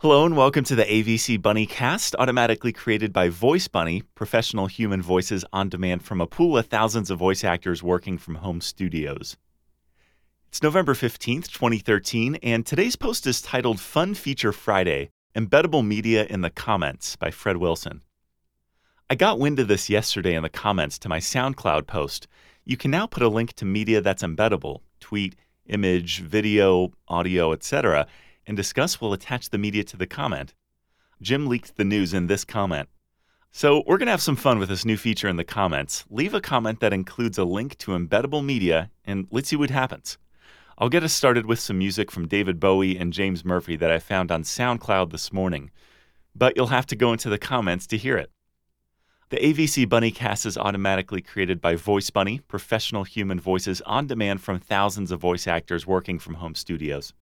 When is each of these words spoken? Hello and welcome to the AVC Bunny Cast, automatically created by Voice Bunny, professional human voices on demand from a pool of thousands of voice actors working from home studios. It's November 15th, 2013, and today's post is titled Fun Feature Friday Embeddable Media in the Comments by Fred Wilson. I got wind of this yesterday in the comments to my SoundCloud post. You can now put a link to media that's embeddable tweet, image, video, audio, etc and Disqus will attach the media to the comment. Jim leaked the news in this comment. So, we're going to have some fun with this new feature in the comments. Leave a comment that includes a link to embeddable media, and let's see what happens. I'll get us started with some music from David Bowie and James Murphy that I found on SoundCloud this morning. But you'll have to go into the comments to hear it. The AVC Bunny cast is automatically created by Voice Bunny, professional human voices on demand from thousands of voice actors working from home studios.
Hello 0.00 0.24
and 0.24 0.36
welcome 0.36 0.62
to 0.62 0.76
the 0.76 0.84
AVC 0.84 1.42
Bunny 1.42 1.66
Cast, 1.66 2.14
automatically 2.20 2.72
created 2.72 3.12
by 3.12 3.28
Voice 3.28 3.66
Bunny, 3.66 4.02
professional 4.14 4.68
human 4.68 5.02
voices 5.02 5.44
on 5.52 5.68
demand 5.68 6.04
from 6.04 6.20
a 6.20 6.26
pool 6.28 6.56
of 6.56 6.66
thousands 6.66 7.10
of 7.10 7.18
voice 7.18 7.42
actors 7.42 7.82
working 7.82 8.16
from 8.16 8.36
home 8.36 8.60
studios. 8.60 9.36
It's 10.46 10.62
November 10.62 10.94
15th, 10.94 11.48
2013, 11.48 12.36
and 12.44 12.64
today's 12.64 12.94
post 12.94 13.26
is 13.26 13.42
titled 13.42 13.80
Fun 13.80 14.14
Feature 14.14 14.52
Friday 14.52 15.10
Embeddable 15.34 15.84
Media 15.84 16.24
in 16.26 16.42
the 16.42 16.50
Comments 16.50 17.16
by 17.16 17.32
Fred 17.32 17.56
Wilson. 17.56 18.02
I 19.10 19.16
got 19.16 19.40
wind 19.40 19.58
of 19.58 19.66
this 19.66 19.90
yesterday 19.90 20.36
in 20.36 20.44
the 20.44 20.48
comments 20.48 21.00
to 21.00 21.08
my 21.08 21.18
SoundCloud 21.18 21.88
post. 21.88 22.28
You 22.64 22.76
can 22.76 22.92
now 22.92 23.08
put 23.08 23.24
a 23.24 23.28
link 23.28 23.54
to 23.54 23.64
media 23.64 24.00
that's 24.00 24.22
embeddable 24.22 24.82
tweet, 25.00 25.34
image, 25.66 26.20
video, 26.20 26.92
audio, 27.08 27.52
etc 27.52 28.06
and 28.48 28.58
Disqus 28.58 29.00
will 29.00 29.12
attach 29.12 29.50
the 29.50 29.58
media 29.58 29.84
to 29.84 29.96
the 29.96 30.06
comment. 30.06 30.54
Jim 31.20 31.46
leaked 31.46 31.76
the 31.76 31.84
news 31.84 32.14
in 32.14 32.26
this 32.26 32.44
comment. 32.44 32.88
So, 33.50 33.82
we're 33.86 33.98
going 33.98 34.06
to 34.06 34.12
have 34.12 34.22
some 34.22 34.36
fun 34.36 34.58
with 34.58 34.68
this 34.68 34.84
new 34.84 34.96
feature 34.96 35.28
in 35.28 35.36
the 35.36 35.44
comments. 35.44 36.04
Leave 36.10 36.34
a 36.34 36.40
comment 36.40 36.80
that 36.80 36.92
includes 36.92 37.38
a 37.38 37.44
link 37.44 37.78
to 37.78 37.92
embeddable 37.92 38.44
media, 38.44 38.90
and 39.04 39.26
let's 39.30 39.48
see 39.48 39.56
what 39.56 39.70
happens. 39.70 40.18
I'll 40.78 40.88
get 40.88 41.02
us 41.02 41.12
started 41.12 41.46
with 41.46 41.58
some 41.58 41.78
music 41.78 42.10
from 42.10 42.28
David 42.28 42.60
Bowie 42.60 42.96
and 42.96 43.12
James 43.12 43.44
Murphy 43.44 43.76
that 43.76 43.90
I 43.90 43.98
found 43.98 44.30
on 44.30 44.42
SoundCloud 44.42 45.10
this 45.10 45.32
morning. 45.32 45.70
But 46.34 46.56
you'll 46.56 46.68
have 46.68 46.86
to 46.86 46.96
go 46.96 47.12
into 47.12 47.28
the 47.28 47.38
comments 47.38 47.86
to 47.88 47.96
hear 47.96 48.16
it. 48.16 48.30
The 49.30 49.38
AVC 49.38 49.88
Bunny 49.88 50.10
cast 50.10 50.46
is 50.46 50.56
automatically 50.56 51.20
created 51.20 51.60
by 51.60 51.74
Voice 51.74 52.10
Bunny, 52.10 52.40
professional 52.48 53.04
human 53.04 53.40
voices 53.40 53.82
on 53.82 54.06
demand 54.06 54.40
from 54.40 54.58
thousands 54.58 55.10
of 55.10 55.20
voice 55.20 55.46
actors 55.46 55.86
working 55.86 56.18
from 56.18 56.34
home 56.34 56.54
studios. 56.54 57.12